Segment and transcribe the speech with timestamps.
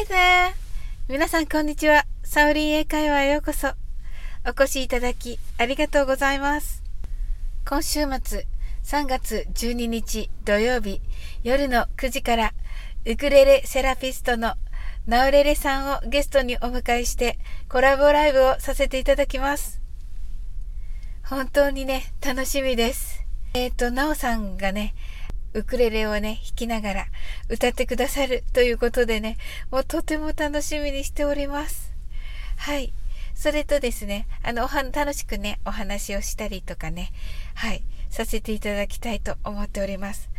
[0.00, 0.54] Hi there!
[1.08, 2.06] 皆さんこんにちは。
[2.24, 3.68] サオリン英会話へようこそ。
[4.46, 6.82] お越しいただきありがとうございます。
[7.68, 8.46] 今週末
[8.82, 11.02] 3月12日土曜日
[11.44, 12.54] 夜の9時から
[13.04, 14.54] ウクレレセラピストの
[15.06, 17.38] ナオレレさんをゲストにお迎えして
[17.68, 19.82] コラボライブをさせていただきます。
[21.26, 23.22] 本当にね、楽しみです。
[23.52, 24.94] えっ、ー、と、ナオさんがね、
[25.52, 27.06] ウクレレをね、弾きながら
[27.48, 29.36] 歌ってくださるということでね、
[29.70, 31.92] もうとても楽しみにしております。
[32.56, 32.92] はい。
[33.34, 37.10] それとですね、あの、楽しくね、お話をしたりとかね、
[37.54, 40.30] はい、させていただきたいと思っております。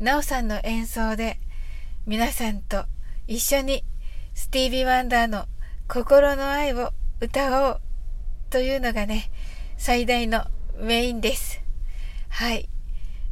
[0.00, 1.38] なおさんの演奏で、
[2.06, 2.86] 皆さんと
[3.26, 3.84] 一緒に
[4.34, 5.46] スティービー・ワンダーの
[5.88, 7.80] 心の愛を歌おう
[8.50, 9.30] というのがね、
[9.76, 10.46] 最大の
[10.78, 11.60] メインです。
[12.28, 12.68] はい。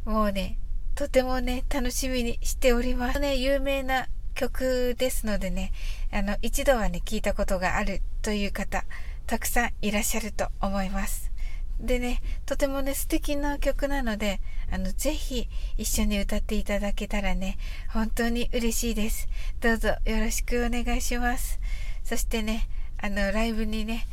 [0.04, 0.58] もうね、
[0.94, 3.18] とてもね、楽しみにしております。
[3.18, 5.72] ね、有名な曲ですのでね、
[6.12, 8.84] あの、一度はね、聞いたことがあるという方、
[9.26, 11.32] たくさんいらっしゃると思います。
[11.80, 17.58] でね、とてもね、素敵な曲なので、あの、ぜひ一緒に歌っていただけたらね、
[17.88, 19.28] 本当に嬉しいです。
[19.60, 21.58] どうぞよろしくお願いします。
[22.04, 24.06] そしてね、あの、ライブにね、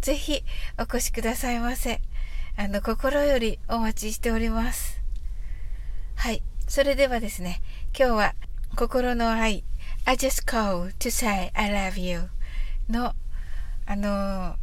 [0.00, 0.44] ぜひ
[0.78, 2.00] お越しくださいませ。
[2.56, 5.01] あの、心よりお待ちしております。
[6.14, 6.42] はい。
[6.68, 7.60] それではですね、
[7.98, 8.34] 今日は
[8.76, 9.64] 心の愛、
[10.04, 12.28] I just call to say I love you
[12.88, 13.14] の、
[13.86, 14.56] あの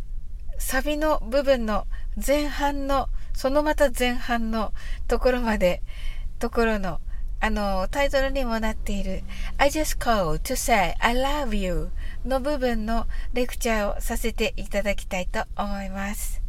[0.58, 4.74] サビの部分の前半の、そのまた前半の
[5.08, 5.82] ところまで、
[6.40, 7.00] ところの、
[7.42, 9.24] あのタイトルにもなっている
[9.58, 11.90] I just call to say I love you
[12.26, 16.42] の部分のレクチャーをさせていただきたいと思います。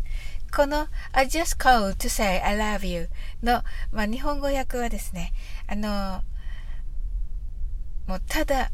[0.54, 3.08] この I just called to say I love you
[3.42, 3.62] の、
[3.92, 5.32] まあ、日本語訳はですね、
[5.66, 6.22] あの、
[8.06, 8.70] もうただ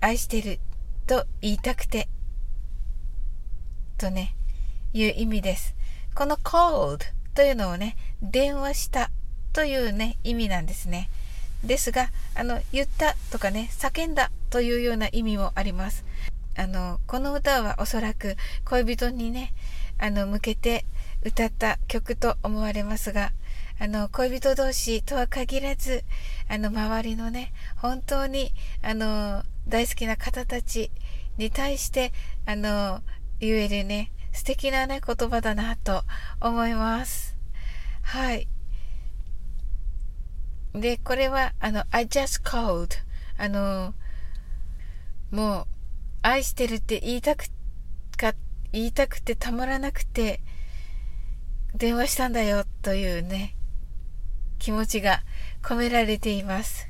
[0.00, 0.60] 愛してる
[1.06, 2.08] と言いたくて、
[3.98, 4.36] とね、
[4.92, 5.74] いう意味です。
[6.14, 7.00] この called
[7.34, 9.10] というのをね、電話した
[9.52, 11.10] というね、意味なんですね。
[11.64, 16.04] ですが、あの、言ったとかね、叫んだというような意味もあります。
[16.56, 19.52] あの、この歌はおそらく恋人にね、
[20.04, 20.84] あの、向けて
[21.22, 23.32] 歌った曲と思われますが、
[23.80, 26.04] あの、恋人同士とは限らず、
[26.46, 30.90] あの、周りのね、本当に、あの、大好きな方たち
[31.38, 32.12] に対して、
[32.44, 33.00] あの、
[33.40, 36.04] 言えるね、素敵なね、言葉だなと
[36.38, 37.34] 思います。
[38.02, 38.46] はい。
[40.74, 42.90] で、これは、あの、I just called.
[43.38, 43.94] あの、
[45.30, 45.66] もう、
[46.20, 47.46] 愛してるって言いたく
[48.18, 48.34] か、
[48.74, 50.40] 言いたくてたまらなくて、
[51.76, 53.54] 電話したんだよというね、
[54.58, 55.22] 気持ちが
[55.62, 56.88] 込められています。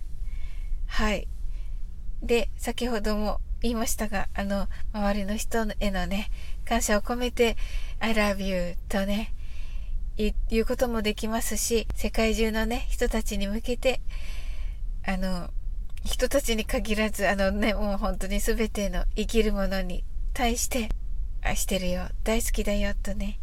[0.87, 1.29] はい。
[2.23, 6.31] で、先ほども言いましたが、あの、周りの人へのね、
[6.65, 7.59] 感謝を込めて、
[8.01, 9.35] I love you とね、
[10.17, 14.01] 言うこともできますし、世界中のね、人たちに向けて、
[15.07, 15.51] あの、
[16.03, 20.03] 人たちに限らず、あのね、もう本当に全ての生きるものに
[20.33, 20.89] 対して、
[21.55, 23.39] してるよ、大好きだよ、とね、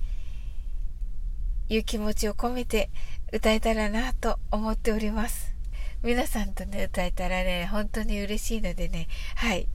[1.70, 2.90] いう気持ちを込めて
[3.32, 5.56] 歌えたらなと思っております。
[6.04, 9.68] 皆さんとね、歌えたらね、本当に嬉しいのでね、はい。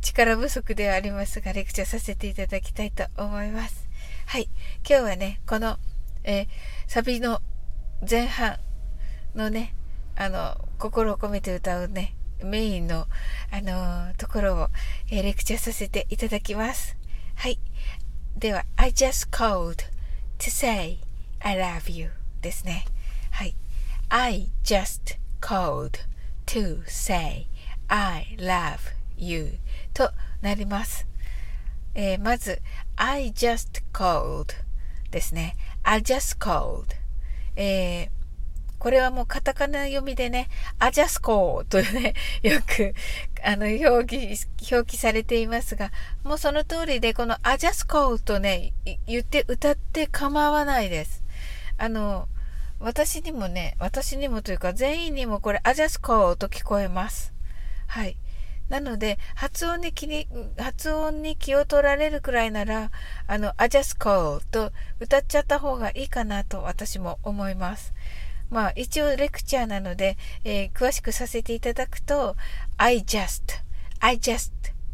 [0.00, 3.88] 力不足ではありますが、レクチャーさせていただきたいと思います。
[4.26, 4.48] はい。
[4.88, 5.78] 今日はね、この、
[6.24, 6.46] えー、
[6.86, 7.40] サビの
[8.08, 8.58] 前半
[9.34, 9.74] のね、
[10.16, 13.06] あの、心を込めて歌うね、メインの、
[13.50, 14.68] あのー、ところを、
[15.10, 16.96] えー、レクチャーさせていただきます。
[17.41, 17.59] はい。
[18.37, 19.85] では、I just called
[20.39, 20.99] to say
[21.39, 22.85] I love you ですね。
[23.31, 23.55] はい。
[24.09, 25.99] I just called
[26.45, 27.47] to say
[27.87, 28.79] I love
[29.17, 29.59] you
[29.93, 31.07] となります。
[31.93, 32.61] えー、まず、
[32.95, 34.53] I just called
[35.11, 35.55] ですね。
[35.83, 36.95] I just called、
[37.55, 38.09] えー、
[38.82, 40.48] これはもうカタカナ読みでね、
[40.80, 42.96] アジャスコーとね、 よく、
[43.44, 45.92] あの、表記、表記されていますが、
[46.24, 48.72] もうその通りで、このアジャスコーとね、
[49.06, 51.22] 言って歌って構わないです。
[51.78, 52.26] あの、
[52.80, 57.32] 私にもね、私にもというか全員にもこれアジャスコーと聞こえます。
[57.86, 58.16] はい。
[58.68, 60.26] なので、発音に気に、
[60.58, 62.90] 発音に気を取られるくらいなら、
[63.28, 67.94] あの、アジャスコーと歌っちゃった方がいいかなと私も思います。
[68.52, 72.36] まあ一応レクチャーなので、えー、詳しくさせていただくと、
[72.76, 73.40] I just,
[73.98, 74.52] I just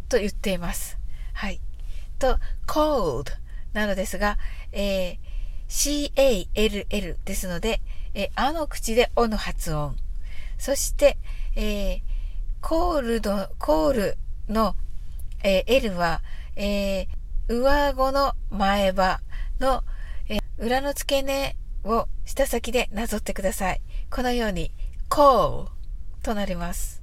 [0.09, 0.97] と言っています。
[1.33, 1.61] はい。
[2.21, 2.39] と、
[2.69, 3.33] cold
[3.73, 4.39] なのですが、
[4.71, 5.19] えー、
[5.67, 7.81] c-a-l-l ですので、
[8.15, 9.97] えー、あの口でおの発音。
[10.57, 11.19] そして、
[11.57, 12.01] えー、
[12.61, 14.19] コールド、コール
[14.49, 14.77] の、
[15.43, 16.23] えー、L は、
[16.55, 19.21] えー、上顎の前歯
[19.59, 19.83] の、
[20.29, 23.81] えー、裏の付け根を舌先でなぞってください。
[24.11, 24.73] このように、
[25.09, 25.69] call
[26.23, 27.03] となります。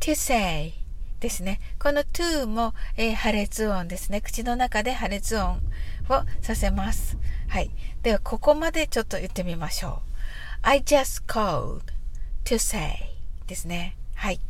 [0.00, 0.74] to say
[1.20, 1.60] ですね。
[1.78, 4.20] この to も、えー、破裂音ですね。
[4.20, 5.60] 口の中で破裂音
[6.08, 7.16] をさせます。
[7.48, 7.70] はい。
[8.02, 10.06] では、ここまでちょっと言ってみましょう。
[10.62, 11.82] I just called
[12.44, 12.96] to say
[13.46, 13.96] ですね。
[14.14, 14.40] はい。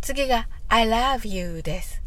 [0.00, 2.02] 次が I love you です。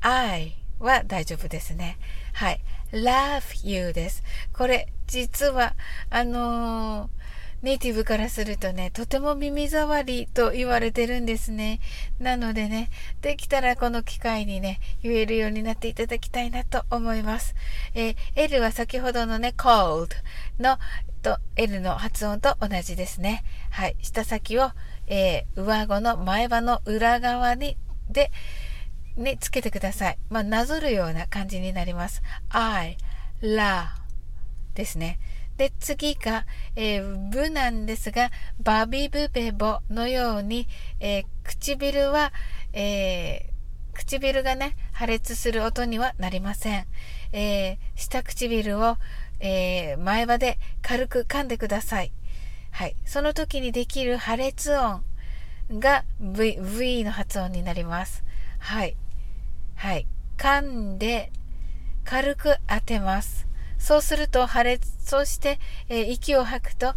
[0.00, 1.98] I は大丈夫ですね。
[2.34, 2.60] はい。
[2.92, 4.22] love you です。
[4.52, 5.74] これ、実は、
[6.10, 7.08] あのー、
[7.62, 11.78] ネイティブからするとね、とても耳障りと言われてるんですね。
[12.18, 12.90] なのでね、
[13.20, 17.54] できたらこの機会にね、言えるようになっていただきたいなと思います。
[17.94, 20.08] えー、L は先ほどのね、cold
[20.58, 20.78] の
[21.22, 23.44] と L の発音と同じですね。
[23.70, 23.96] はい。
[24.02, 24.72] 舌先を、
[25.06, 27.76] えー、上顎の前歯の裏側に、
[28.10, 28.32] で、
[29.16, 30.18] ね、つけてください。
[30.30, 32.22] まあ、なぞるような感じになります。
[32.50, 32.96] I,
[33.42, 33.88] la
[34.74, 35.18] ですね。
[35.56, 38.30] で、次が、えー、ブなんですが、
[38.62, 40.66] バビブベボのように、
[40.98, 42.32] えー、唇は、
[42.72, 46.86] えー、唇がね、破裂する音にはなりません。
[47.32, 48.96] えー、下唇を、
[49.40, 52.12] えー、前歯で軽く噛んでください。
[52.70, 52.96] はい。
[53.04, 55.04] その時にできる破裂音
[55.70, 58.24] が V, V の発音になります。
[58.58, 58.96] はい。
[59.82, 60.06] はい。
[60.38, 61.32] 噛んで
[62.04, 63.48] 軽く当てます。
[63.78, 65.58] そうすると破裂、そして、
[65.88, 66.94] えー、息を吐くと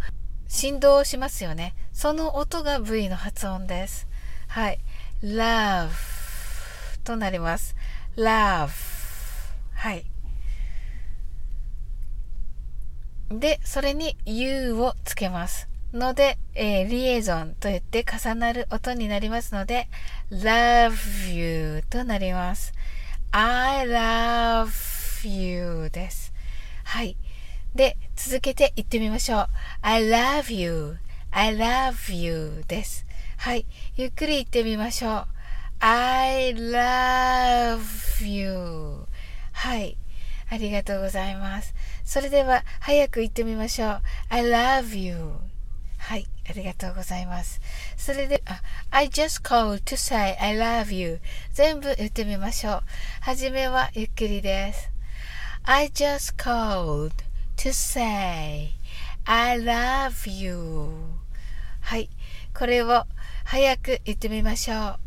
[0.47, 1.73] 振動をしますよね。
[1.93, 4.07] その音が V の発音です。
[4.49, 4.77] はい。
[5.23, 5.89] love
[7.03, 7.75] となります。
[8.17, 8.69] love
[9.73, 10.05] はい。
[13.31, 15.67] で、それに U をつけます。
[15.95, 19.87] ので、えー、リエゾンと言って重なる音になりますので、
[20.29, 22.73] love you となります。
[23.31, 26.33] I love you です。
[26.83, 27.15] はい。
[27.73, 29.47] で、続けて言ってみましょう。
[29.81, 30.97] I love you.
[31.31, 33.05] I love you です。
[33.37, 33.65] はい。
[33.95, 35.27] ゆっくり言ってみましょう。
[35.79, 39.05] I love you.
[39.53, 39.97] はい。
[40.49, 41.73] ありがとうございます。
[42.03, 44.01] それでは、早く言ってみましょう。
[44.29, 45.54] I love you.
[46.05, 46.27] はい。
[46.47, 47.59] ありがとうございます。
[47.97, 48.61] それで、あ、
[48.91, 51.19] I just called to say I love you.
[51.51, 52.83] 全部言ってみましょう。
[53.21, 54.91] はじめはゆっくりです。
[55.63, 57.11] I just called
[57.57, 58.75] to say
[59.23, 60.91] I love you.
[61.81, 62.07] はい。
[62.53, 63.07] これを
[63.43, 64.99] 早く言ってみましょう。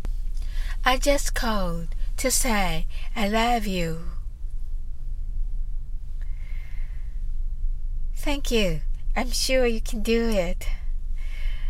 [0.83, 4.01] I just called to say I love you.
[8.17, 8.81] Thank you.
[9.15, 10.67] I'm sure you can do it.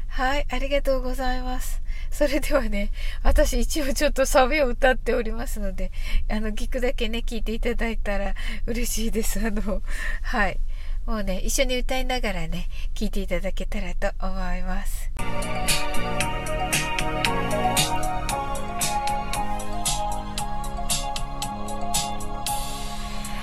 [0.09, 1.81] はい、ありがとうございます。
[2.11, 2.91] それではね、
[3.23, 5.93] 私一応ちょっとサビを歌っておりますので、
[6.29, 8.35] あの、聞くだけね、聞いていただいたら
[8.67, 9.39] 嬉しいです。
[9.39, 9.83] あの、
[10.23, 10.59] はい。
[11.07, 15.11] もうね、一緒に歌いながらね、聞いていただけたらと思います。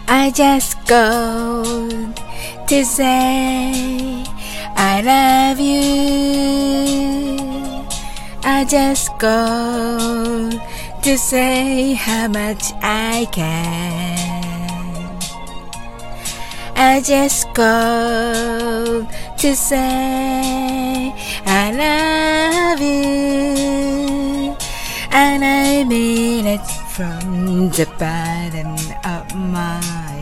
[0.07, 1.63] I just go
[2.67, 4.23] to say
[4.75, 6.35] I love you
[8.47, 10.51] I just go
[11.01, 14.15] to say how much I can.
[16.75, 21.11] I just go to say
[21.45, 24.55] I love you.
[25.11, 26.65] And I mean it
[26.95, 30.14] from the bottom of my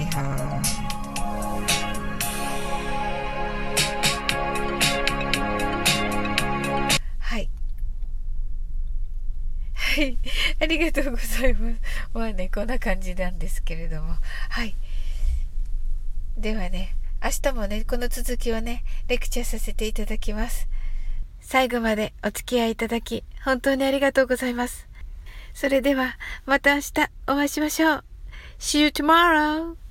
[10.03, 10.17] い。
[10.61, 11.75] ありがとうございます。
[12.13, 14.15] まあね、こんな感じなんですけれども。
[14.49, 14.75] はい。
[16.37, 20.67] ではね、明日もね、この続きをね、レクチャーさせていただきます。
[21.41, 24.87] 最後までお付き合いいただき、本当にありがとうございます。
[25.53, 26.91] それでは、また明日
[27.27, 28.03] お会いしましょう。
[28.59, 29.82] See you tomorrow!